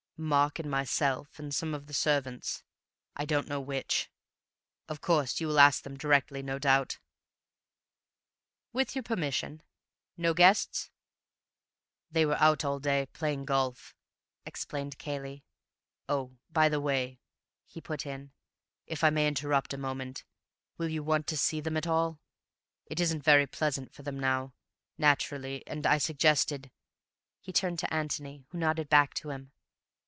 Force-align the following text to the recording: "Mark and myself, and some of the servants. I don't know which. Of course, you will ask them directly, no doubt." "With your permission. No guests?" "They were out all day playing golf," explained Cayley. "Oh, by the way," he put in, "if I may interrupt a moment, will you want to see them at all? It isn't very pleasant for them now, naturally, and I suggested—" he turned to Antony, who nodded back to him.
"Mark 0.23 0.59
and 0.59 0.69
myself, 0.69 1.39
and 1.39 1.51
some 1.51 1.73
of 1.73 1.87
the 1.87 1.95
servants. 1.95 2.63
I 3.15 3.25
don't 3.25 3.47
know 3.47 3.59
which. 3.59 4.11
Of 4.87 5.01
course, 5.01 5.41
you 5.41 5.47
will 5.47 5.59
ask 5.59 5.81
them 5.81 5.97
directly, 5.97 6.43
no 6.43 6.59
doubt." 6.59 6.99
"With 8.71 8.95
your 8.95 9.01
permission. 9.01 9.63
No 10.17 10.35
guests?" 10.35 10.91
"They 12.11 12.23
were 12.23 12.39
out 12.39 12.63
all 12.63 12.79
day 12.79 13.07
playing 13.11 13.45
golf," 13.45 13.95
explained 14.45 14.99
Cayley. 14.99 15.43
"Oh, 16.07 16.37
by 16.51 16.69
the 16.69 16.79
way," 16.79 17.19
he 17.65 17.81
put 17.81 18.05
in, 18.05 18.31
"if 18.85 19.03
I 19.03 19.09
may 19.09 19.27
interrupt 19.27 19.73
a 19.73 19.77
moment, 19.79 20.23
will 20.77 20.89
you 20.89 21.01
want 21.01 21.25
to 21.29 21.35
see 21.37 21.61
them 21.61 21.77
at 21.77 21.87
all? 21.87 22.19
It 22.85 22.99
isn't 22.99 23.23
very 23.23 23.47
pleasant 23.47 23.91
for 23.91 24.03
them 24.03 24.19
now, 24.19 24.53
naturally, 24.99 25.65
and 25.65 25.87
I 25.87 25.97
suggested—" 25.97 26.69
he 27.39 27.51
turned 27.51 27.79
to 27.79 27.91
Antony, 27.91 28.45
who 28.51 28.59
nodded 28.59 28.87
back 28.87 29.15
to 29.15 29.31
him. 29.31 29.51